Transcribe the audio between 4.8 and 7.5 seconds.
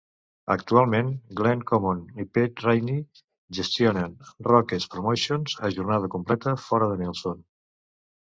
Promotions a jornada completa fora de Nelson.